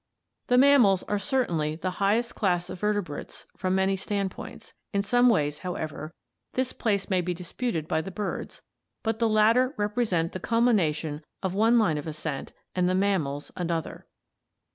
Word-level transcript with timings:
The 0.47 0.57
mammals 0.57 1.03
are 1.03 1.19
certainly 1.19 1.75
the 1.75 1.99
highest 2.01 2.33
class 2.33 2.71
of 2.71 2.79
vertebrates 2.79 3.45
from 3.55 3.75
many 3.75 3.95
standpoints; 3.95 4.73
in 4.93 5.03
some 5.03 5.29
ways, 5.29 5.59
however, 5.59 6.11
this 6.53 6.73
place 6.73 7.07
may 7.11 7.21
be 7.21 7.35
dis 7.35 7.53
puted 7.53 7.87
by 7.87 8.01
the 8.01 8.09
birds, 8.09 8.63
but 9.03 9.19
the 9.19 9.29
latter 9.29 9.75
represent 9.77 10.31
the 10.31 10.39
culmination 10.39 11.23
of 11.43 11.53
one 11.53 11.77
line 11.77 11.99
of 11.99 12.07
ascent 12.07 12.51
and 12.73 12.89
the 12.89 12.95
mammals 12.95 13.51
another. 13.55 14.07